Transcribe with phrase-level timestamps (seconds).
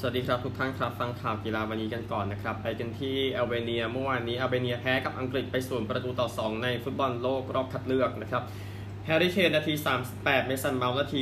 [0.00, 8.42] สวัสดีครับทุกท่านครับ ฟังข่าวกีฬาวันนี้กันก่อนนะครับ ไปกันที่แอลเบเนียเมื่อวานนี้แอลเบเนียแพ้กับอังกฤษไปศูนย์ประตูต่อ 2 ในฟุตบอลโลกรอบคัดเลือกนะครับ
[9.06, 9.74] แฮร์รี่เคนนาที
[10.10, 11.20] 38 เมสันเมาส์นาที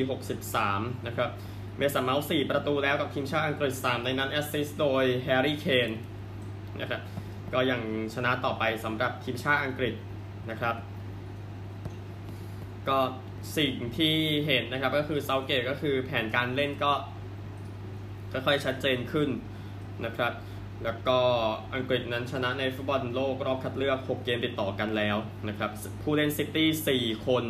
[0.52, 1.30] 63 นะครับ
[1.78, 5.90] เมสันเมาส์4ประตูแล้วกับทีมชาติอังกฤษ 3 ในนั้น assist โดยแฮร์รี่เคน
[6.80, 7.00] นะครับ
[7.54, 7.80] ก็ยัง
[8.14, 9.94] ชนะต่อไปสำหรับทีมชาติอังกฤษ
[10.50, 10.76] นะครับ
[12.88, 12.98] ก็
[13.56, 14.14] สิ่งที่
[14.46, 16.92] เห็นนะครับก็คือเซาเกตก็คือแผนการเล่นก็
[18.46, 19.28] ค่อยๆชัดเจนขึ้น
[20.06, 20.32] นะครับ
[20.84, 21.18] แล้วก็
[21.74, 25.16] อังกฤษนั้นชนะในฟุตบอลโลกรอบคัดเลือก 6 เกมติดต่อกันแล้ว
[25.48, 25.70] นะครับ
[26.02, 26.68] ผู้เล่นซิตี้
[26.98, 27.44] 4 คน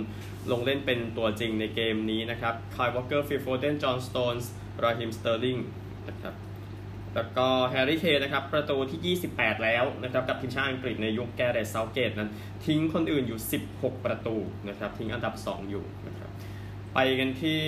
[0.51, 5.57] ลงเล่นเป็นตัวจริงในเกมนี้นะครับคายวอลเกอร์ฟิลโฟเดนจอห์นสโตนส์รอฮิมสเตอร์ลิง
[6.09, 6.35] นะครับ
[7.15, 12.31] แล้วก็แฮร์รี่เคนนะครับประตูที่ 28 แล้วนะครับกับทีมชาติอังกฤษในยุคแกเรตเซาเกตนั้น
[12.67, 13.41] ทิ้งคนอื่นอยู่
[13.73, 14.37] 16 ประตู
[14.69, 16.31] นะครับทิ้งอันดับ 2 อยู่นะครับ
[16.95, 17.61] ไปกันที่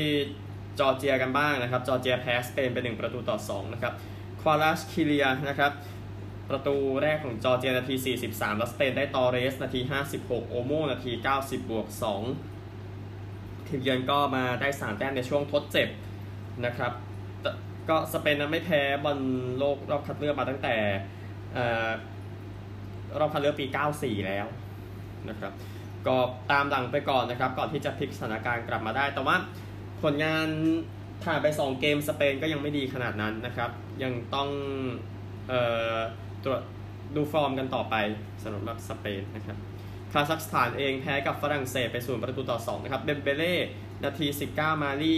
[0.81, 3.93] จอร์เจียกันบ้างนะครับ จอร์เจียแพ้สเปนไป1ประตูต่อ2นะครับ
[4.41, 5.73] ควาลัสคิเลียนะครับ
[6.51, 7.95] ประตูแรกของจอร์เจียนาที
[8.27, 9.81] 43 แล้วสเปนได้ตอเรสนาที
[10.15, 11.87] 56 โอโมนาที 90 บวก
[12.97, 15.89] 2 ทีมเยือนก็มาได้3แต้มในช่วงทดเจ็บ
[16.67, 16.93] นะครับ
[17.89, 19.19] ก็สเปนนั้นไม่แพ้บอล
[19.59, 20.77] โลกรอบคัดเลือกมาตั้งแต่
[23.19, 24.47] รอบคัดเลือกปี 94 แล้ว
[25.29, 25.53] นะครับ
[26.07, 26.17] ก็
[26.53, 29.37] ตามหลังไปก่อนนะครับ ก่อนที่จะพลิกสถานการณ์กลับมาได้ แต่ว่า
[30.03, 30.49] ผลงาน
[31.25, 33.71] ผ่านไป 2 เกมสเปนก็ยังไม่ดีขนาดนั้นนะครับ
[34.03, 34.49] ยังต้อง
[35.49, 35.61] เอ่
[35.95, 35.97] อ
[36.45, 36.61] ตรวจ
[37.15, 37.95] ดูฟอร์มกันต่อไป
[38.43, 39.57] สำหรับสเปนนะครับ
[40.13, 43.57] คาซัคสถานเองแพ้กับฝรั่งเศสไปศูนย์ประตูต่อ 2 นะครับเดมเบเล่
[44.05, 45.17] นาที 19 มาลี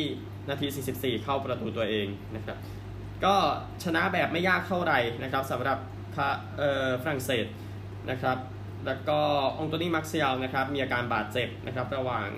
[0.49, 2.07] นาที 44 เข้าประตูตัวเอง
[2.37, 2.59] นะครับ
[3.25, 3.35] ก็
[3.85, 5.79] ชนะแบบไม่ยากเท่าไหร่นะครับสำหรับ
[7.03, 7.47] ฝรั่งเศส
[8.11, 8.39] นะครับ
[8.87, 9.19] แล้วก็
[9.59, 12.29] องโตนี่มาร์กซิยาลนะครับมีอาการบาดเจ็บนะครับระหว่าง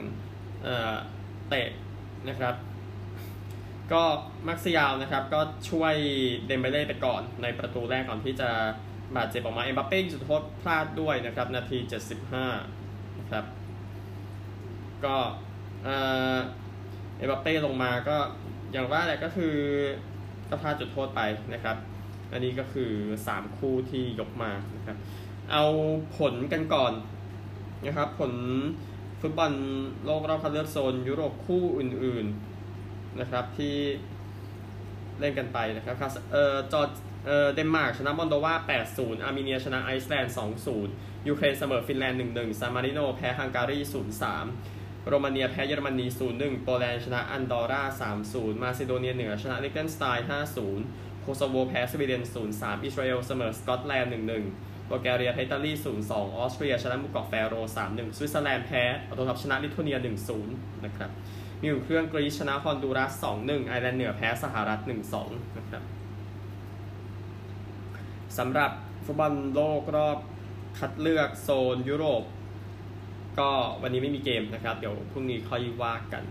[1.49, 1.69] เตะ
[2.29, 2.55] นะครับ
[3.93, 4.03] ก็
[4.49, 5.95] มาร์กซิยาลนะครับก็ช่วย
[6.47, 8.51] เดมเบเล่ไปก่อนในประตูแรกก่อนที่จะ
[9.17, 11.79] บาดเจ็บออกมาเอ็มบัปเป้จุดโทษพลาดด้วยนะครับ นาที
[12.49, 13.45] 75 นะครับ
[15.05, 15.17] ก็
[15.85, 18.17] เอ็มบัปเป้ลงมาก็
[18.73, 19.55] อย่างว่าแหละก็คือ
[20.51, 21.21] ก็พลาดจุดโทษไป
[21.55, 21.77] นะครับ
[22.33, 22.93] อันนี้ก็คือ
[23.29, 24.97] 3 คู่ที่ยกมานะครับ
[25.53, 25.65] เอา
[26.19, 26.93] ผลกันก่อน
[27.87, 28.33] นะครับ ผล
[29.23, 29.53] ฟุตบอล
[30.05, 33.77] โลกรอบคัดเลือกโซนยุโรปคู่อื่นๆนะครับที่
[35.21, 35.97] เล่นกันไปนะครับ
[36.33, 38.55] เอ่อจอร์เอ่อเดนมาร์กชนะมอลโดวา
[38.89, 40.35] 8-0 อาร์เมเนียชนะไอซ์แลนด์
[40.81, 43.79] 2-0 ยูเครนเสมอฟินแลนด์ 1-1 ซานมาริโนแพ้ฮังการี
[44.43, 47.83] 0-3 โรมาเนียแพ้เยอรมนี 0-1 โปแลนด์ชนะอันดอร่า
[48.23, 50.29] 3-0 มาซิโดเนียเหนือชนะลิกเทนสไตน์
[50.75, 52.23] 5-0 โคโซโวแพ้สวีเดน
[52.55, 55.73] 0-3 อิสราเอลเสมอสกอตแลนด์ 1-1 บัลแกเรียแพ้อิตาลี
[56.03, 57.55] 0-2 ออสเตรียชนะหมู่เกาะแฟโร
[57.87, 59.99] 3-1 สวิตเซอร์แลนด์แพ้ออโตทับชนะลิทัวเนีย
[60.41, 61.11] 1-0 นะครับ
[61.61, 64.81] มีอุ่นเครื่องกรีชนะฮอนดูรัส 2-1 ไอร์แลนด์เหนือแพ้สหรัฐ
[65.19, 65.83] 1-2 นะครับ
[68.39, 68.71] สำหรับ
[69.05, 70.19] ฟุตบอลโลกรอบ
[70.79, 72.23] คัดเลือกโซนยุโรป
[73.39, 73.51] ก็
[73.83, 76.25] วันนี้ไม่มีเกมนะครับ เดี๋ยวพรุ่งนี้ค่อยว่ากัน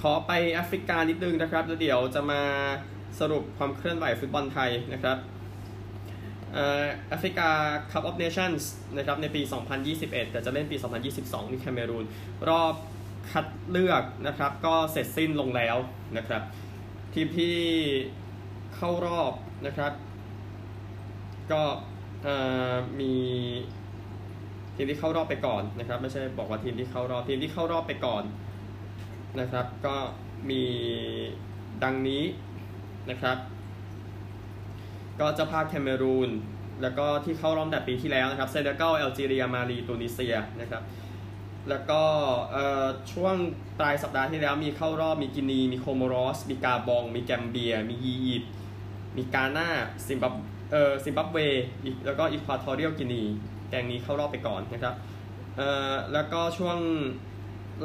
[0.00, 2.42] ขอไปแอฟริกานิดนึงนะครับ แล้วเดี๋ยวจะมา
[3.20, 5.18] สรุปความเคลื่อนไหวฟุตบอลไทยนะครับ
[6.52, 7.50] แอฟริกา
[7.92, 9.42] คัพออฟเนชั่นส์นะครับในปี
[9.86, 10.76] 2021 แต่จะเล่นปี
[11.14, 12.04] 2022ที่แคเมรูน
[12.48, 12.74] รอบ
[13.30, 15.76] คัดเลือกนะครับ ก็เสร็จสิ้นลงแล้ว
[16.16, 16.42] นะครับ
[17.14, 17.56] ทีมที่
[18.76, 19.32] เข้ารอบ
[19.66, 19.92] นะครับ
[21.52, 21.62] ก็
[23.00, 23.14] มี
[24.76, 28.22] ทีมที่เข้ารอบไปก่อนนะครับ ไม่ใช่บอกว่าทีมที่เข้ารอบทีมที่เข้ารอบไปก่อน
[29.40, 29.96] นะครับ ก็
[30.50, 30.62] มี
[31.84, 32.22] ดังนี้
[33.10, 33.36] นะครับ
[35.20, 36.30] ก็เจ้าภาพแคเมรูน
[36.82, 40.82] แล้วก็ที่เข้ารอบแต่ปีที่แล้วนะครับเซเนกัลแอลจีเรียมาลีตูนิเซียนะครับ
[41.68, 42.02] แล้วก็
[43.12, 43.34] ช่วง
[43.78, 48.44] ปลายสัปดาห์ที่แล้วมีเข้ารอบมีกินี มีโคโมรอส มีกาบอง มีแกมเบีย มีอียิปต์
[49.16, 49.68] มีกานา
[50.06, 50.34] ซิมบับ
[50.72, 51.38] เอ่อซิมบับเว
[52.06, 53.22] แล้วก็อีควาทอเรียลกินี
[53.70, 54.94] แกงนี้เข้ารอบไปก่อนนะครับ
[55.56, 56.78] เอ่อแล้วก็ช่วง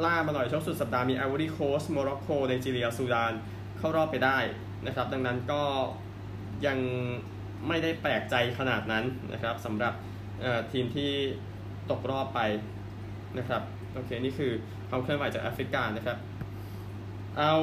[0.04, 3.32] ล่ามาหน่อยช่วงสุดสัปดาห์มีไอวอรี่โคสต์โมร็อกโกไนจีเรียซูดาน
[3.78, 4.38] เข้ารอบไปได้
[4.86, 5.62] นะครับ ดังนั้นก็
[6.66, 6.78] ยัง
[7.68, 9.94] ไม่ได้แปลกใจขนาดนั้นนะครับสำหรับ
[10.72, 11.12] ทีมที่
[11.90, 12.40] ตกรอบไป
[13.38, 13.62] นะครับ
[13.94, 14.52] โอเคนี่คือ
[14.88, 16.18] ความเคลื่อนไหวจากแอฟริกานะครับ
[17.38, 17.54] เอา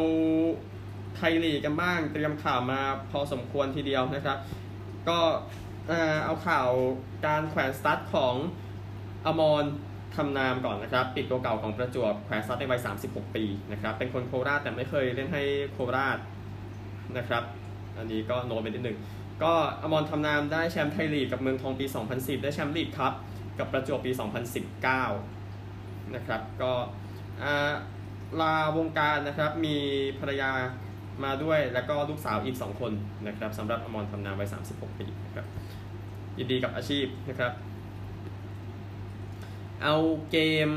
[1.16, 2.82] ไทยลีกกันบ้างเตรียมข่าวมา
[3.12, 4.38] พอสมควรทีเดียวนะครับ
[5.10, 5.20] ก็
[6.26, 6.70] เอาข่าว
[7.26, 8.36] การแขวนสตั๊ดของ
[9.26, 9.64] อมร
[10.16, 16.18] ธรรมนามก่อนนะครับ ปีกตัวเก่าของประจวบแขวนสตั๊ดในวัย 36 ปีนะครับ เป็นคนโคราชแต่ไม่เคยเล่นให้โคราช
[17.18, 17.44] นะครับ
[18.00, 18.98] อันนี้ก็โน้ตไปนิดหนึ่ง
[19.44, 21.86] ก็อมรทำนามได้แชมป์ไทยลีกกับเมืองทองปี
[22.16, 23.14] 2010 ได้แชมป์ลีกครับ
[23.60, 24.12] กับประจวบปี
[24.94, 26.72] 2019 นะครับ ก็
[28.42, 29.76] ลาวงการนะครับมี
[30.20, 30.52] ภรรยา
[31.24, 32.92] มาด้วยแล้วก็ลูกสาวอีก 2 คน
[33.28, 35.46] นะครับสำหรับอมรทำนามวัย 36 ปีนะครับ
[36.38, 37.52] ยินดีกับอาชีพนะครับ
[39.84, 39.96] เอา
[40.32, 40.38] เก
[40.68, 40.70] ม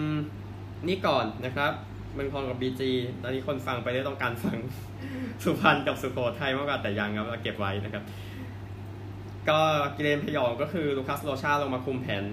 [0.89, 1.73] นี้ก่อนนะครับ
[2.15, 2.91] เมืองทองกับบีจี
[3.23, 4.57] ตอนนี้คนฟังไปได้ต้องการฟัง
[5.43, 8.05] สุพรรณกับสุโขทัยมากกว่าแต่ยังครับเราเก็บไว้นะครับ
[9.49, 9.61] ก็
[9.97, 12.25] กิเกมพยองก็คือลูคัสโรชาลงมาคุมแผน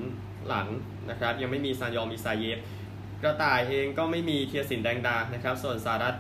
[0.48, 0.68] หลัง
[1.10, 2.60] นะครับ ยังไม่มีซานยองมีซาเยฟ
[3.24, 6.16] กระต่ายเองก็ไม่มีเทียสินแดงดานะครับ ส่วนสารัต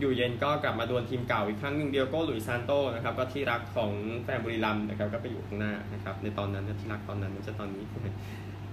[0.00, 3.90] อยู่เย็นก็กลับมาดวลทีมเก่าอีกครั้งหนึ่งเดียวโก้หลุยซานโตนะครับก็ที่รักของ
[4.22, 7.84] แฟนบุรีรัมนะครับก็ไปอยู่ข้างหน้านะครับในตอนนั้นที่รักตอนนั้นไม่ใช่ตอนนี้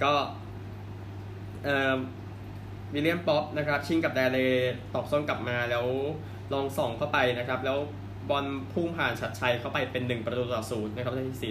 [0.04, 0.14] ก็
[1.64, 1.98] เอ่อ
[2.94, 4.40] วิลเลียมป๊อปนะครับชิงกับแดเล
[4.94, 5.86] ตอกส้นกลับมาแล้ว
[6.54, 7.78] ลองส่องเข้าไปนะครับแล้ว
[8.30, 11.50] บอลพุ่งผ่านชัดชัยเข้าไปเป็น 1 ประตูต่อศูนย์นะครับนาที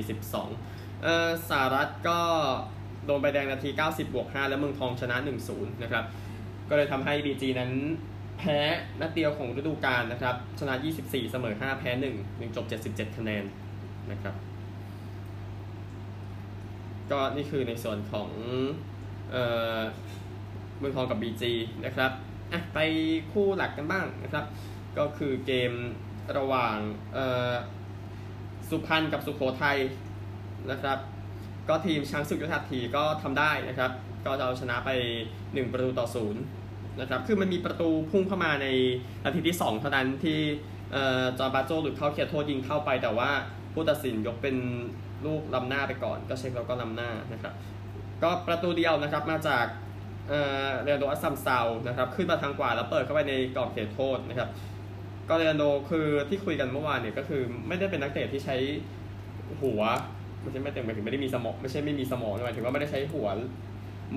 [0.60, 2.18] 42 เอ่อสารัตก็
[3.06, 5.16] โดนใบแดงนาที 90 บวก 5 แล้วเมืองทองชนะ
[5.50, 6.04] 1-0 นะครับ
[6.68, 7.70] ก็เลยทำให้ BG นั้น
[8.38, 8.58] แพ้
[9.00, 10.74] นัดเดียวของฤดูกาลนะครับ ชนะ
[11.04, 13.44] 24 เสมอ 5 แพ้ 1 1จบ 77 คะแนน
[14.10, 14.34] นะครับ
[17.10, 18.28] ก็นี่คือในส่วนของ
[19.32, 19.44] เอ่
[19.76, 19.78] อ
[20.78, 21.42] เมืองทองกับ BG
[21.84, 22.10] นะครับ
[22.52, 22.78] อะไป
[23.32, 24.44] คู่หลักกันบ้างนะครับ
[24.98, 25.72] ก็คือเกม
[26.36, 26.76] ระหว่าง
[28.68, 29.78] สุพรรณกับสุโขทัย
[30.70, 30.98] นะครับ
[31.68, 33.90] ก็ทีมช้างศึกยุทธาทีก็ทำได้นะครับ
[34.24, 34.90] ก็จะเอาชนะไป
[35.34, 36.42] 1 ประตูต่อศูนย์
[37.00, 38.66] นะครับ คือมันมีประตูพุ่งเข้ามาใน
[39.24, 40.38] นาทีที่ 2 เท่านั้นที่
[41.38, 43.30] จอร์บาโจหลุดเข้าเขียโทษยิงเข้าไป แต่ว่า
[43.72, 44.56] ผู้ตัดสินยกเป็น
[45.26, 47.54] ลูกล้ำหน้าไปก่อน ก็เช็คแล้วก็ล้ำหน้านะครับ
[48.22, 49.66] ก็ประตูเดียวนะครับมาจาก
[50.82, 54.48] เรียนโดอัสซัมซาวนะครับขึ้นมาทางขวาแล้วเปิดเข้าไปในกรอบเขตโทษนะครับ
[55.28, 58.56] ก็เรนโดคือที่คุยกันเมื่อวานเนี่ยก็คือไม่ได้เป็นนักเตะที่ใช้
[59.60, 59.82] หัว
[60.40, 63.28] ไม่ใช่ไม่เต็มหมายถึงไม่ได้มีสมองไม่ใช่ไม่มีสมองหมายถึงว่าไม่ได้ใช้หัวโห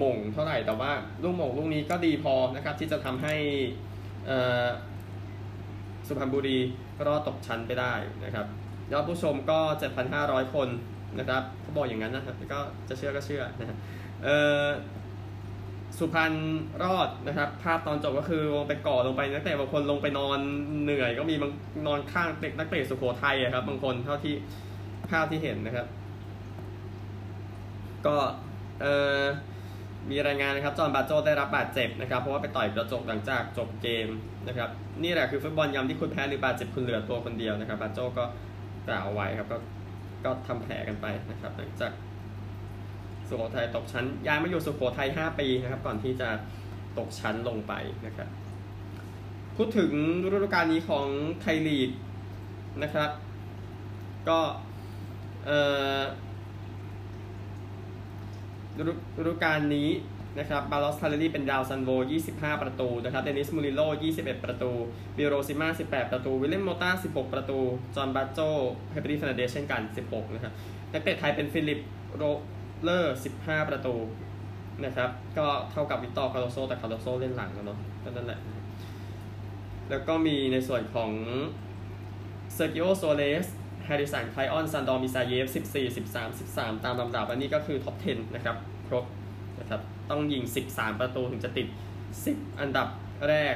[0.04, 0.92] ม่งเท่าไหร่แต่ว่า
[1.24, 3.36] ลูกโหม่งลูกนี้ก็ดีพอนะครับที่จะทำให้
[6.08, 6.58] สุพรรณบุรี
[7.08, 7.94] รอดตกชั้นไปได้
[8.26, 8.46] นะครับ
[8.92, 9.60] ยอดผู้ชมก็
[10.08, 10.70] 7,500 คน
[11.20, 12.60] นะครับเขาบอกอย่างนั้นนะครับก็
[12.90, 13.78] จะเชื่อก็เชื่อนะ
[14.24, 14.30] เอ
[14.62, 14.66] อ
[15.98, 16.34] สุพรรณ
[16.84, 20.40] รอดนะครับภาพตอนจบก็คือลงไปก่อลงไปนักเตะบางคนลงไปนอน
[20.84, 21.52] เหนื่อย ก็มีบาง
[21.88, 24.34] นอนข้างเตะนักเตะสุโขทัยครับ บางคนเท่าที่
[25.10, 25.88] ภาพที่เห็นนะครับ
[28.06, 28.16] ก็
[28.82, 28.86] เอ
[29.20, 29.24] อ
[30.10, 34.08] มีรายงานนะครับจอห์นบาโจได้รับบาดเจ็บนะครับเพราะว่าไปต่อยกระจกหลังจากจบเกม
[34.48, 34.70] นะครับ
[35.04, 38.24] นี่แหละคือฟุตบอลยามที่คุณแพ้หรือบาดเจ็บคุณเหลือตัวคนเดียวนะครับบาโจก็
[38.88, 39.58] กล่าวไว้ครับก็
[40.26, 41.92] ก็ทำแผลกันไปนะครับ หลังจาก
[43.30, 46.30] สุโขทัยตกชั้น ย้ายมาอยู่สุโขทัย5ปีนะครับก่อนที่จะ
[46.98, 47.74] ตกชั้นลงไป
[48.06, 48.30] นะครับ
[49.58, 49.92] พูดถึง
[50.32, 51.06] ฤดูกาลนี้ของ
[51.42, 51.92] ไทยลีก
[52.84, 53.10] นะครับ
[54.30, 54.40] ก็
[55.46, 55.52] เอ
[56.00, 56.02] อ
[59.20, 59.90] ฤดูกาลนี้
[60.40, 61.90] นะครับบาลอสคาร์ลีเป็นดาวซันโว
[62.28, 63.82] 25 ประตูนะครับ เดนิส มูริโล
[64.16, 64.72] 21 ประตู
[65.18, 67.60] บิโรซิมา 18 ประตู วิลเลมโมต้า 16 ประตู
[67.96, 68.40] จอห์น บาโจ
[68.92, 70.54] เฮปรีฟนาเดชเช่นกัน 16 นะครับ
[70.92, 71.80] นักเตะไทยเป็นฟิลิป
[72.16, 72.24] โร
[72.84, 73.96] เลอร์ 15 ประตู
[74.86, 78.40] นะครับ ก็เท่ากับวิตตอร์คาร์โลโซแต่คาร์โลโซเล่นหลังแล้วเนาะก็นั่นแหละ
[79.90, 81.12] แล้วก็มีในส่วนของ
[82.54, 83.48] เซอร์กิโอโซเลส
[83.86, 89.06] แฮริสันไคลออน ซันดอร์มิซาเยฟ 14 13 13 ตามลำดับ อันนี้ก็คือ top 10 นะครับ ครบ
[89.60, 91.68] นะครับ ต้องยิง 13 ประตูถึงจะติด
[92.14, 92.88] 10 อันดับ
[93.28, 93.56] แรก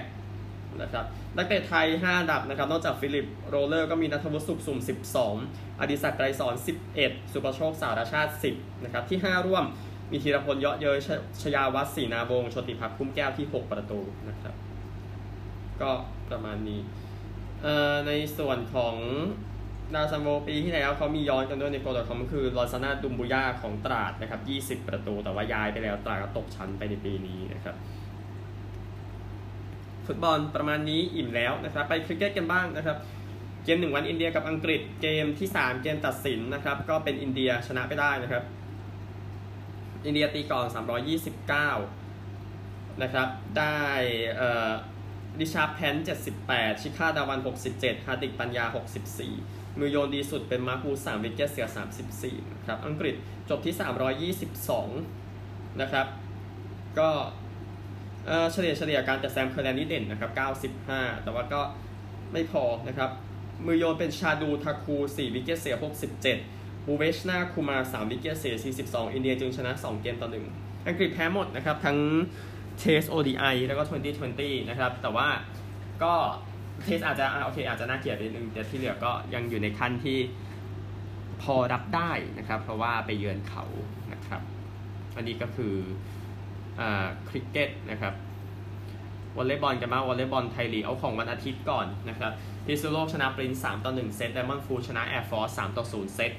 [0.82, 1.06] นะครับ
[1.38, 4.80] นักเตะไทย 5 อันดับนะครับนอกจากฟิลิปโรเลอร์ก็มีณัฐวุฒิสุขสุ่ม
[5.30, 6.54] 12 อดิศักดิ์ไกรษร
[6.94, 9.66] 11 สุประโชคสารชาติ 10นะครับที่ 5 ร่วม
[10.12, 10.98] มีธีรพลเยาะเย้ย
[11.42, 14.00] ชยาวัฒน์ศรีนาวงษ์โชติพัฒน์พุ่มแก้วที่ 6 ประตู
[14.30, 14.56] นะครับ
[15.82, 15.92] ก็
[16.30, 16.80] ประมาณนี้
[18.08, 18.96] ในส่วนของ
[19.96, 27.76] ดาวซัลโวปีที่แล้วเขามีย้อนกันด้วยในโปรดคอมคือลอนซานาดุมบุย่าของตราดนะครับ 20 ประตู แต่ว่าย้ายไปแล้วตราดก็ตกชั้นไปในปีนี้นะครับ
[30.08, 32.98] ฟุตบอลประมาณนี้อิ่มแล้วนะครับไปคริกเก็ตกันบ้างนะครับ
[33.64, 38.44] เกมหนึ่งวันอินเดียกับอังกฤษเกมที่ 3 เกมตัดสินนะครับก็เป็นอินเดียชนะไปได้นะครับ
[40.06, 40.66] อินเดียตีก่อน
[41.84, 43.80] 329 นะครับ ได้
[45.40, 45.96] ดิชาแพน
[46.40, 47.40] 78 ชิคาดาวัน
[47.74, 48.66] 67 ฮาติกปัญญา
[49.22, 51.68] 64 มือโยนดีสุดเป็นมาร์คูสามวิกเก็ตเสีย
[52.10, 53.16] 34 นะครับ อังกฤษ
[53.50, 53.76] จบที่
[55.22, 56.08] 322 นะครับ
[57.00, 57.10] ก็
[58.52, 60.32] เฉลี่ยเฉลี่ยการจัดแซมเคอร์แลนนี่เด่นนะครับ
[60.82, 61.62] 95 แต่ว่าก็
[62.34, 63.10] ไม่พอนะครับ
[63.66, 65.76] มือโยนเป็นชาดูทาคู 4 วิกเกตเสีย
[66.32, 71.98] 67บูเวชนาคูมา 3 วิกเกตเสีย 42 อินเดียจึงชนะ 2 เกมต่อ 1 อังกฤษแพ้หมดนะครับ ทั้ง
[72.80, 73.84] Test ODI แล้วก็
[74.28, 75.28] 2020 นะครับ แต่ว่า
[76.04, 76.14] ก็
[76.84, 80.18] Test อาจจะโอเคอาจจะน่าเกลียดนิดนึงแต่ที่เหลือก็ยังอยู่ในขั้นที่
[81.42, 83.64] พอรับได้นะครับ เพราะว่าไปเยือนเขา
[84.14, 84.42] นะครับ
[85.16, 85.76] อันนี้ก็คือ
[87.30, 88.14] คริกเก็ตนะครับ
[89.38, 92.32] วอลเลย์บอลกันบ้างวอลเลย์บอลไทยลีกเอาของวันอาทิตย์ก่อนนะครับ
[92.66, 96.32] พิษณุโลกชนะปริ๊นซ์สามต่อหนึ่งเซตไดมอนด์ฟู้ดชนะแอร์ฟอร์สสามต่อศูนย์เซต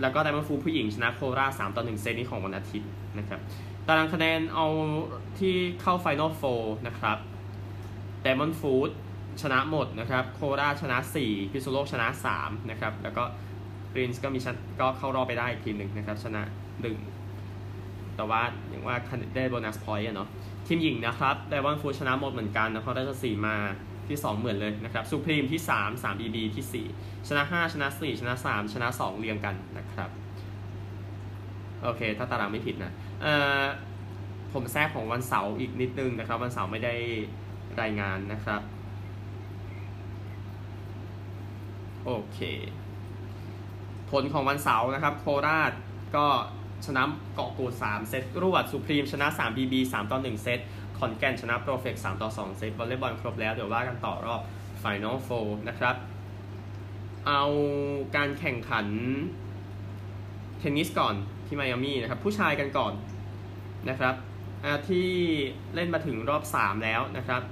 [0.00, 3.40] แล้วก็ Diamond Food ผู้หญิงชนะโคราชสามต่อหนึ่งเซตนี้ของวันอาทิตย์นะครับ
[3.86, 4.66] ตารางคะแนนเอา
[5.38, 6.42] ที่เข้า Final Four
[6.86, 7.18] นะครับ
[8.22, 8.72] Diamond Food
[9.42, 10.96] ชนะหมดนะครับโคราชชนะ
[11.26, 12.06] 4พิษณุโลกชนะ
[12.38, 13.24] 3นะครับแล้วก็
[13.92, 14.40] ปรินส์ก็มี
[14.80, 16.42] ก็เข้ารอบไปได้อีกทีหนึ่งนะครับชนะ
[16.82, 17.13] 1
[18.16, 18.96] แต่ว่าอย่างว่า
[19.34, 20.28] ได้ bonus point เนาะ
[20.66, 23.56] ทีมหญิงนะครับ Diamond Food ชนะหมดเหมือนกันนครราชสีมา
[24.08, 28.88] ที่ 2 เหมือนเลยนะครับ Supreme ที่ 3 3BB ที่ 4 ชนะ 5 ชนะ 4 ชนะ 3 ชนะ
[29.06, 30.10] 2 เรียงกันนะครับ
[31.82, 32.92] โอเค ถ้าตารางไม่ผิดนะ
[33.22, 33.64] เอ่อ
[34.52, 36.94] ผมแทรกของวันเสาร์อีกนิดนึงนะครับ วันเสาร์ไม่ได้
[37.80, 38.60] รายงานนะครับ
[42.04, 42.38] โอเค
[44.10, 45.72] ผลของวันเสาร์นะครับ โคราช
[46.16, 46.26] ก็
[46.86, 47.02] ชนะ
[47.34, 50.58] เกาะกูด3เซตรวด Supreme ชนะ3 BB 3ต่อ1เซต
[50.98, 54.40] ขอนแก่นชนะ Proflex 3ต่อ2เซตวอลเลย์บอลครบแล้วเดี๋ยวว่ากันต่อรอบ
[54.80, 55.28] Final Four
[55.68, 55.96] นะครับ
[57.26, 57.44] เอา
[58.16, 58.86] การแข่งขัน
[60.58, 61.14] เทนนิสก่อน
[61.46, 62.92] ที่ไมอามี่นะครับ ผู้ชายกันก่อน
[63.88, 64.14] นะครับ
[64.88, 65.08] ที่
[65.74, 67.42] เล่นมาถึงรอบ 3 แล้วนะครับ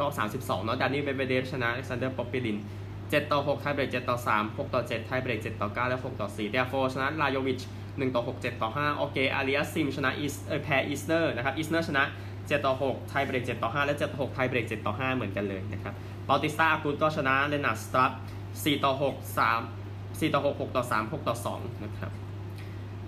[0.00, 2.58] รอบ 32เนาะดานิลเมดเวเดฟชนะอเล็กซานเดอร์ป๊อปปิลิน
[2.94, 7.60] 7ต่อ6 tiebreak 7ต่อ3 6ต่อ7 tiebreak 7ต่อ9และ6ต่อ4เทียโฟชนะลาโยวิช
[7.96, 15.94] 1ต่อ6 7ต่อ5โอเคอาริอัสซิมชนะอิสเออแพ้อิสเนอร์นะครับอิสเนอร์ชนะ7ต่อ6 tiebreak 7ต่อ5และ7ต่อ6 tiebreak 7ต่อ5เหมือนกันเลยนะครับ
[16.28, 18.12] บอลติสตาอากูดก็ชนะเลนาสตรัป
[18.52, 22.10] 4ต่อ6 3 4ต่อ6 6ต่อ3 6ต่อ2นะครับ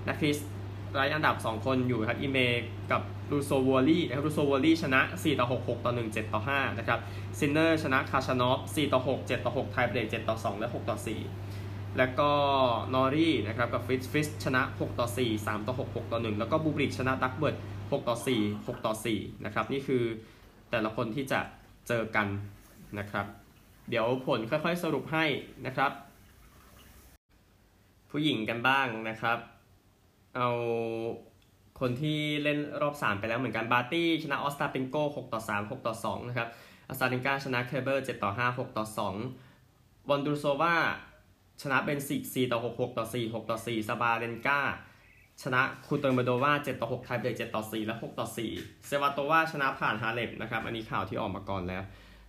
[0.09, 0.39] นักคริส
[0.99, 2.39] รายอันดับ 2 คนอยู่ครับอีเม
[2.91, 3.03] กับ
[3.33, 6.99] รูโซวอลี่นะครับรูโซวอลี่ชนะ 4 ต่อ 6 6 ต่อ 1 7 ต่อ 5 นะครับ
[7.39, 12.31] ซินเนอร์ชนะคาชานอฟ 4 ต่อ 6 7 ต่อ 6 ไทเบรก 7 ต่อ 2 และ 6 ต่อ 4 แล้วก็
[12.95, 19.45] นอรี่นะครับกับฟิสฟิสชนะ 6 ต่อ 4 3 ต่อ 6 6 ต่อ 1 แล้วก็บูบริกชนะดักเบิร์ด6 ต่อ 4 6 ต่อ 4
[19.45, 20.03] นะครับ นี่คือ
[20.71, 21.41] แต่ละคนที่จะ
[21.89, 22.27] เจอกัน
[22.99, 23.27] นะครับ
[23.89, 25.25] เดี๋ยวผลค่อยๆสรุปให้
[25.67, 25.93] นะครับ
[28.11, 29.39] ผู้หญิงกันบ้างนะครับ
[30.37, 30.49] เอา
[31.81, 36.49] คนที่เล่นรอบ 3 ไปแล้วเหมือนกันบาร์ตี้ชนะออสตาเปนโก้6ต่อ 3 6 ต่อ 2 นะครับ
[36.89, 38.85] อาซาตินกาชนะเคเบิล7ต่อ 5 6 ต่อ
[39.51, 40.77] 2วอนดรูโซวา
[41.63, 44.61] ชนะเบนซิก4ต่อ 6 6 ต่อ 4 6 ต่อ 4 ซาบาเลนกา
[45.43, 51.83] ชนะคูเดอร์เมโตวา7ต่อ 6 tiebreak 7ต่อ 4 และ 6 ต่อ 4 เซวาโตวาชนะผ่านฮาเลบนะครับ อันนี้ข่าวที่ออกมาก่อนแล้ว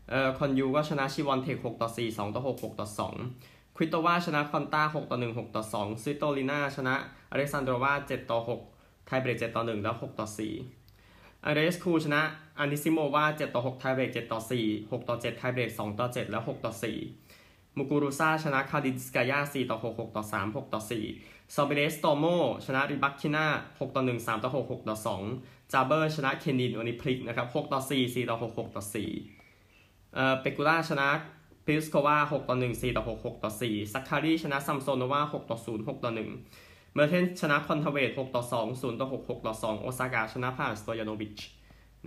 [0.10, 2.88] เอ่อคอนยูก็ชนะชิวอนเทค 6 ต่อ 4 2 ต่อ 6 6 ต่อ
[3.34, 6.96] 2 ควิโตวาชนะคอนต้า 6 ต่อ 1 6 ต่อ 2 ซิโตลิน่าชนะ
[7.32, 8.40] อเล็กซานโดรวา7ต่อ
[8.74, 10.28] 6 tiebreak 7ต่อ 1 แล้ว6ต่อ
[10.86, 12.22] 4อันเดรสคูชนะ
[12.60, 17.29] อานิซิโมวา7ต่อ 6 tiebreak 7ต่อ 4 6 ต่อ 7 tiebreak 2ต่อ 7 แล้ว6ต่อ 4
[17.78, 20.82] มูกูรุซาชนะคาลินสกายา4ต่อ6 6ต่อ3 6ต่อ
[21.18, 22.26] 4ซอเบเลสโตโม
[22.66, 24.98] ชนะริบักคิน่า6ต่อ1 3ต่อ6 6ต่อ
[25.36, 28.84] 2จาเบอร์ชนะเคนดินโอนิพลิกนะครับ6ต่อ4 4ต่อ6 6ต่อ
[29.48, 31.08] 4เอ่อเปกูล่าชนะ
[31.66, 36.12] พิสโควา6ต่อ1 4ต่อ6 6ต่อ4ซักคารีชนะซัมโซโนวา6ต่อ0 6ต่อ
[36.58, 41.40] 1เมอร์เทนชนะคอนเทเวต6ต่อ2 0ต่อ6 6ต่อ2โอซากาชนะผ่านสโตยานโนวิชช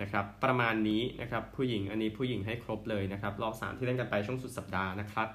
[0.00, 5.28] นะครับประมาณนี้นะครับผู้หญิงอันนี้ผู้หญิงให้ครบเลยนะครับรอบ3ที่เล่นกันไปช่วงสุดสัปดาห์นะครับ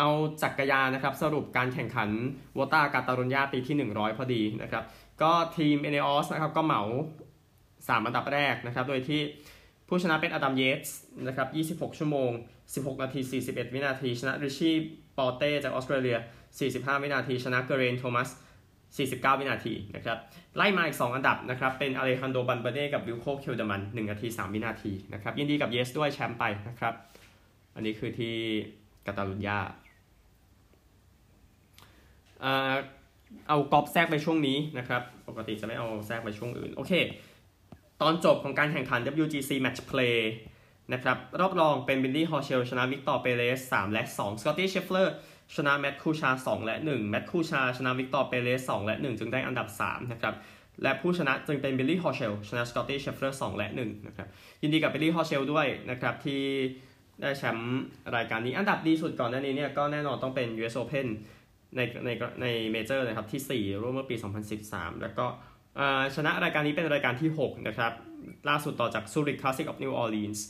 [0.00, 0.10] เอา
[0.42, 2.10] จักรยานนะครับสรุปการแข่งขัน
[2.58, 4.84] วอลต้ากาตาลุญญาปีที่ 100 พอดีนะครับ
[5.22, 6.82] ก็ทีม Ineos นะครับก็เหมา
[7.44, 9.20] 3อันดับแรกนะครับโดยที่
[9.88, 10.88] ผู้ชนะเป็นอดัมเยส
[11.26, 12.30] นะครับ 26 ชั่วโมง
[12.66, 14.74] 16 นาที 41 วินาที ชนะริชี่
[15.16, 16.18] ปอเต้จากออสเตรเลีย
[16.58, 18.28] 45 วินาที ชนะเกเรนโทมัส
[18.84, 20.18] 49 วินาทีนะครับ
[20.56, 26.94] ไล่มาอีก 2 อันดับนะครับเป็นอเลฮานโดรบัลเบร์เด้กับวิลโคเคลเดมัน 1 นาที 3 วินาทีนะครับยินดีกับเยสด้วยแชมป์ไปนะครับ
[27.74, 28.34] อันนี้คือที่
[29.06, 29.58] กาตาลุญญา
[33.48, 36.92] เอากอล์ฟแทรกไปช่วงนี้นะครับ ปกติจะไม่เอาแทรกไปช่วงอื่น โอเค
[38.02, 40.18] ตอนจบของการแข่งขัน WGC Match Play
[40.92, 45.14] นะครับ รอบรองเป็นบิลลี่ฮอเชลชนะวิกตอร์เปเรส3และ2สกอตตี้เชฟเลอร์
[45.56, 50.34] ชนะแมตต์คูชา 2 และ 1 แมตต์คูชา ชนะวิกตอร์เปเรส2และ 1 จึงได้อันดับ 3 นะครับ
[50.82, 54.28] และผู้ชนะจึงเป็นบิลลี่ฮอเชลชนะสกอตตี้เชฟเลอร์2และ 1 นะครับ
[54.62, 56.42] ยินดีกับบิลลี่ฮอเชลด้วยนะครับ ที่
[57.20, 57.80] ได้แชมป์
[58.16, 61.06] รายการนี้อันดับดีสุดก่อนหน้านี้เนี่ยก็แน่นอนต้องเป็น US Open
[61.76, 62.10] ในใน
[62.42, 64.16] ใน major นะครับที่ 4 ร่วมเมื่อปี
[64.58, 65.26] 2013 แล้วก็
[66.14, 67.92] ชนะรายการนี้เป็นรายการที่ 6 นะครับ
[68.48, 70.40] ล่าสุดต่อจาก Zurich Classic of New Orleans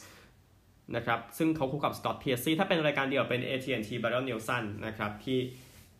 [0.97, 5.39] นะครับซึ่งเขาคู่กับสกอตเพียร์ซี่ถ้าเป็นรายการเดียวเป็น AT&T b a r r e l Nielsen นะครับที่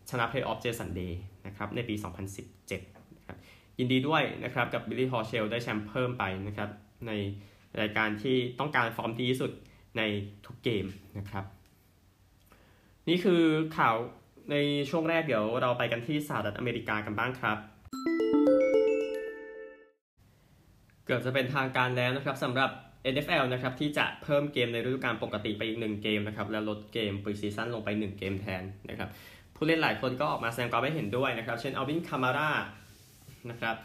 [0.09, 1.13] ชนะ Play Off Jason Day
[1.45, 1.95] นะครับในปี
[2.55, 3.37] 2017นะครับ
[3.79, 6.69] ยินดีด้วยนะครับกับ Billy Horschel ได้แชมป์เพิ่มไปนะครับ
[7.07, 7.11] ใน
[7.81, 9.51] รายการที่ต้องการฟอร์มดีที่สุด
[9.97, 10.01] ใน
[10.45, 10.85] ทุกเกม
[11.17, 11.45] นะครับ
[13.09, 13.43] นี่คือ
[13.77, 13.95] ข่าว
[14.49, 14.55] ใน
[14.89, 17.57] ช่วงแรกเดี๋ยวเราไปกันที่สหรัฐอเมริกากันบ้างครับ
[21.05, 22.69] เกือบจะเป็นทางการแล้วนะครับสำหรับ
[23.13, 29.09] NFL นะครับที่จะเพิ่มเกมในฤดูกาลปกติไปอีกหนึ่งเกมนะครับแล้วลดเกม preseason ลงไป 1 เกมแทนนะครับ
[29.55, 32.51] ผู้เล่นหลายคนก็ออกมาแสดงความไม่เห็นด้วยนะครับ เช่นอัลวินคามาร่า
[33.49, 33.75] นะครับ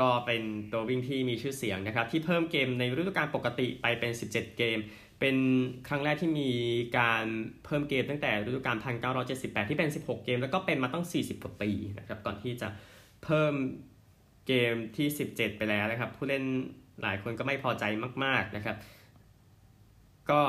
[0.00, 0.42] ก็เป็น
[0.72, 4.78] ตัววิ่งที่มีชื่อเสียงนะครับที่เพิ่มเกมในฤดูกาลปกติไปเป็น 17 เกม
[5.20, 5.36] เป็น
[5.88, 6.50] ครั้งแรกที่มี
[6.98, 7.24] การ
[7.64, 8.76] เพิ่มเกมตั้งแต่ฤดูกาล
[9.22, 12.68] 1978 ที่เป็น 16 เกม แล้วก็เป็นมาตั้ง 40 กว่าปีนะครับ ก่อนที่จะ
[13.24, 13.54] เพิ่ม
[14.46, 16.44] เกมที่ 17 ไปแล้วนะครับ ผู้เล่น
[17.02, 17.84] หลายคนก็ไม่พอใจ
[18.24, 18.76] มาก ๆนะครับ
[20.30, 20.40] ก็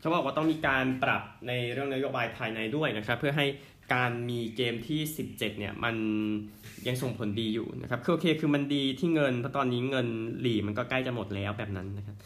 [0.00, 3.46] เขาบอกว่าต้องมีการปรับในเรื่องนโยบายภายในด้วยนะครับ เพื่อให้
[3.94, 5.96] การมีเกมที่ 17 เนี่ยมัน
[6.86, 10.08] ยังส่งผลดีอยู่นะครับคือโอเคคือมันดีที่เงินเพราะตอนนี้เงิน
[10.40, 12.16] หลีมันก็ใกล้จะหมดแล้วแบบนั้นนะครับ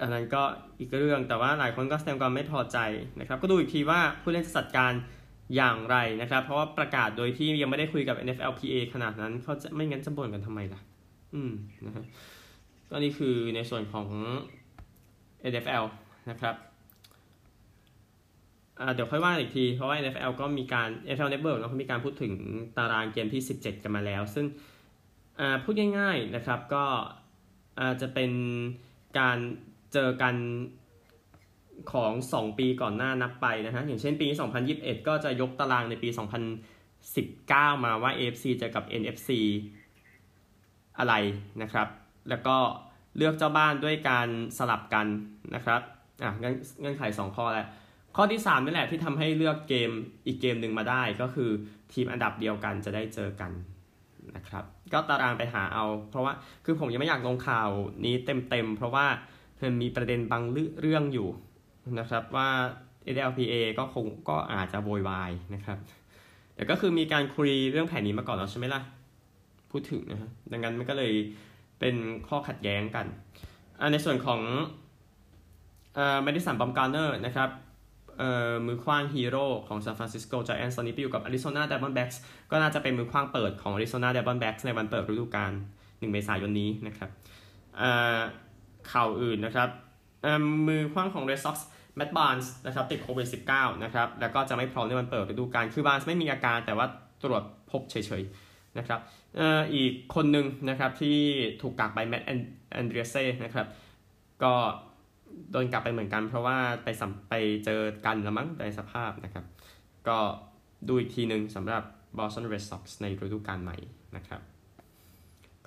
[0.00, 0.42] อันนั้นก็
[0.78, 2.78] อีกเรื่องแต่ว่าหลายคนก็แสดงความไม่พอใจ
[3.20, 4.92] นะครับ ก็ดูอีกทีว่าผู้เล่นจะจัดการ
[5.56, 10.80] อย่างไรนะครับ เพราะว่าประกาศโดยที่ยังไม่ได้คุยกับ NFLPA ขนาดนั้นเขาจะไม่งั้นจะบ่นกันทำไมล่ะ
[11.34, 11.52] อืม
[11.86, 12.04] นะครับ
[12.90, 14.08] ก็นี่คือในส่วนของ
[15.50, 15.84] NFL
[16.30, 16.54] นะครับ
[18.94, 22.32] เดี๋ยวค่อยว่าอีกที เพราะว่า NFL ก็มีการ NFL Network เขามีการพูดถึง
[22.76, 24.46] ตารางเกมที่ 17 กันมาแล้ว ซึ่ง
[25.64, 26.84] พูดง่ายๆนะครับก็
[28.00, 28.30] จะเป็น
[29.18, 29.38] การ
[29.92, 30.34] เจอกัน
[31.92, 34.28] ของ 2 ปีก่อนหน้านับไปนะฮะ อย่างเช่นปี
[34.68, 36.08] 2021 ก็จะยกตารางในปี
[36.96, 39.30] 2019 มาว่า AFC เจอกับ NFC
[40.98, 41.14] อะไร
[41.62, 41.88] นะครับ
[42.28, 42.56] แล้วก็
[43.16, 44.28] เลือกเจ้าบ้านด้วยการ
[44.58, 45.06] สลับกัน
[45.54, 45.80] นะครับ
[46.22, 47.68] อะเงื่อนไข 2 ข้อแล้ว
[48.16, 49.90] ข้อที่3นี่แหละที่ทำให้เลือกเกม
[50.26, 51.50] อีกเกมหนึ่งมาได้ก็คือ
[51.92, 53.52] ทีมอันดับเดียวกันจะได้เจอกัน
[54.36, 56.32] นะครับ ก็ตารางไปหาเอา เพราะว่า
[56.64, 57.68] คือผมยังไม่อยากลงข่าว
[58.04, 58.14] นี้
[58.50, 59.06] เต็มๆเพราะว่า
[59.62, 60.42] มันมีประเด็นบาง
[60.80, 61.28] เรื่องอยู่
[62.00, 62.48] นะครับว่า
[63.14, 65.78] NFLPA ก็คงก็อาจจะโวยวายนะครับ
[66.54, 68.82] แต่ก็คือมีการคุยเรื่องแผนนี้มาก่อนแล้วใช่ไหมล่ะ
[69.70, 71.12] พูดถึงนะฮะดังนั้นมันก็เลย
[71.80, 71.96] เป็น
[72.28, 73.06] ข้อขัดแย้งกัน
[73.92, 74.40] ในส่วนของ
[75.94, 77.50] เอ่อแมดิสันบอมการ์เนอร์นะครับ
[78.66, 82.20] มือขว้างฮีโร่ของซานฟรานซิสโกจาแอนตอนนี้ไปอยู่กับอาริโซนา Diamondbacks
[82.50, 85.52] ก็น่าจะเป็นมือขว้างเปิดของอาริโซนา Diamondbacks ในวันเปิดฤดูกาล
[85.84, 87.10] 1เมษายนนี้นะครับ
[88.92, 89.68] ข่าวอื่นนะครับ
[90.66, 96.86] มือขว้างของ Red Sox แมตต์บาร์นส์นะครับติดโควิด -19 นะครับแล้วก็จะไม่พร้อมในวันเปิดฤดูกาลคือบาร์นส์ไม่มีอาการแต่ว่า
[97.22, 99.00] ตรวจพบเฉยๆนะครับ
[99.74, 101.18] อีกคนหนึ่งนะครับที่
[101.62, 103.66] ถูกกักไปแมตต์แอนเดรียเซ่นะครับ
[104.42, 104.54] ก็
[105.50, 109.44] โดนกักไปเหมือนกัน เพราะว่าไปสัมไปเจอกันละมั้งในสภาพนะครับ
[110.08, 110.18] ก็
[110.88, 111.82] ดูอีกทีหนึ่งสำหรับ
[112.18, 113.76] Boston Red Sox ในฤดูกาลใหม่
[114.16, 114.40] นะครับ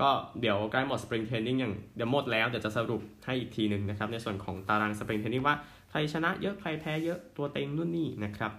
[0.02, 0.10] ก็
[0.42, 5.56] เดี๋ยวใกล้หมด spring training อย่างเดี๋ยวหมดแล้วเดี๋ยวจะสรุปให้อีกทีหนึ่งนะครับ ในส่วนของตาราง spring training ว่า
[5.90, 8.52] ใครชนะเยอะใครแพ้เยอะตัวเต็งนู่นนี่นะครับ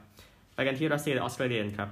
[0.55, 1.89] ไปกันที่รัสเซียและออสเตรเลียครับ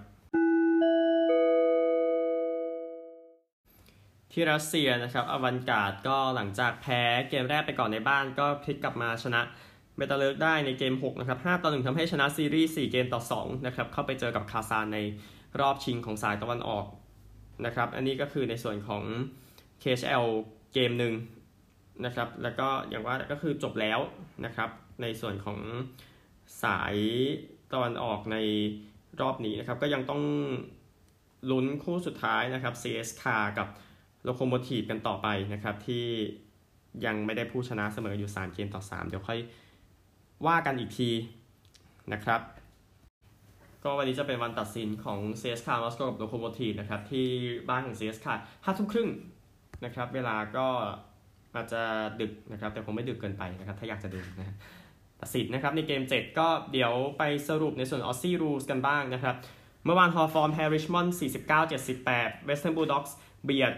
[4.33, 9.41] ที่รัสเซียนะครับอวันการ์ดก็หลังจากแพ้เกมแรกไปก่อนในบ้าน ก็พลิกกลับมาชนะ
[9.97, 14.99] เมตาลูร์กได้ในเกม 6 นะครับ 5 ต่อ 1ทำให้ชนะซีรีส์ 4 เกมต่อ 2 นะครับ เข้าไปเจอกับคาซานใน
[15.61, 16.85] รอบชิงของสายตะวันออก
[17.67, 19.03] นะครับ อันนี้ก็คือในส่วนของ
[19.83, 20.27] KHL
[20.75, 21.15] เกมหนึ่ง
[22.05, 23.99] นะครับ แล้วก็อย่างว่าก็คือจบแล้ว
[24.45, 24.71] นะครับ
[25.03, 25.59] ในส่วนของ
[26.63, 26.97] สาย
[27.73, 28.37] ตะวันออกใน
[29.21, 30.23] รอบนี้นะครับ ก็ยังต้อง
[31.51, 33.25] ลุ้นคู่สุดท้ายนะครับ CSK
[33.59, 33.69] กับ
[34.25, 36.07] โลโคโมทีฟกันต่อไปนะครับ ที่
[37.05, 39.41] ยังไม่ได้ผู้ชนะเสมออยู่ 3 เกมต่อ 3 เดี๋ยวค่อย
[40.47, 41.11] ว่ากันอีกที
[42.13, 42.41] นะครับ
[43.85, 47.27] ก็วันนี้จะเป็นวันตัดสินของ CSKA มอสโกกับโลโคโมทีฟนะครับที่
[47.69, 49.09] บ้านของ CSKA ห้าทุ่มครึ่ง
[49.85, 50.67] นะครับเวลาก็
[51.55, 51.83] อาจจะ
[52.21, 54.57] ดึกนะครับแต่คงไม่ดึกเกินไปนะครับถ้าอยากจะดูนะ
[55.21, 59.35] ตัดสินนะครับในเกม 7 ก็เดี๋ยวไปสรุปในส่วน Aussie Rules กันบ้างนะครับ
[59.85, 61.17] เมื่อวานฮอว์ธอร์นแพ้ริชมอนด์
[61.79, 63.75] 49-78เวสเทิร์นบูลด็อกส์เบียด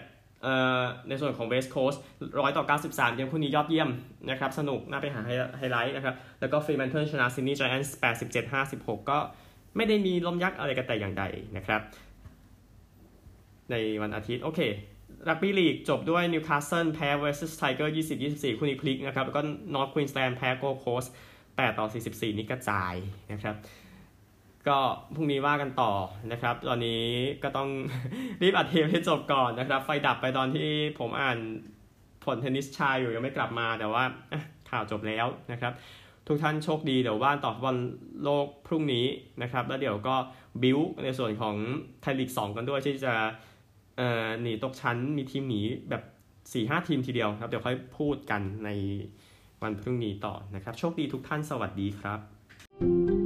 [1.08, 2.02] ในส่วนของเวสต์โคสต์
[2.40, 3.90] ร้อยต่อ 93 เกมคู่นี้ยอดเยี่ยม
[4.30, 5.20] นะครับ สนุกน่าไปหา
[5.58, 7.98] ไฮไลท์นะครับ แล้วก็ฟรีแมนเทิลชนะซิดนีย์ไจแอนต์ส
[8.30, 9.18] 87 56 ก็
[9.76, 11.24] ไม่ได้มีล้มยักษ์อะไรกันแต่อย่างใด
[11.56, 11.80] นะครับ
[13.70, 14.60] ในวันอาทิตย์โอเค
[15.28, 19.42] รักบี้ลีกจบด้วยนิวคาสเซิลแพ้เวสต์ไทเกอร์20 24คู่นี้พลิกนะครับ แล้วก็
[19.74, 21.04] นอร์ทควีนสแลนด์แพ้โกลด์โคสต์
[21.40, 22.94] 8ต่อ44นี่กระจาย
[23.32, 23.56] นะครับ
[24.68, 24.78] ก็
[25.14, 25.92] พรุ่งนี้ว่ากันต่อ
[26.32, 27.04] นะครับ ตอนนี้
[27.42, 27.68] ก็ต้อง
[28.42, 31.38] รีบอัดเทปให้จบก่อนนะครับ ไฟดับไปตอนที่ผมอ่าน
[32.24, 34.02] ผลเทนนิสชายอยู่ยังไม่กลับมาแต่ว่า
[34.70, 35.72] ข่าวจบแล้วนะครับ
[36.30, 37.76] ทุกท่านโชคดีเดี๋ยวว่านต่อบอล
[38.24, 39.04] โลกพรุ่งนี้
[39.42, 40.14] นะครับ แล้วเดี๋ยวก็
[40.62, 41.56] บิวในส่วนของ
[42.00, 43.14] ไทยลีก 2 กันด้วยที่จะ
[44.40, 46.02] หนีตกชั้นมีทีมหนีแบบ
[46.42, 48.68] 4-5หทีมทีเดียวครับ เดี๋ยวค่อยพูดกันใน
[49.62, 53.19] วันพรุ่งนี้ต่อนะครับ โชคดีทุกท่านสวัสดีครับ